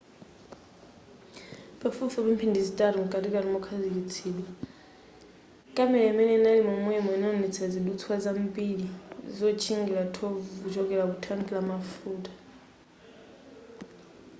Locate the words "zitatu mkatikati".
2.67-3.47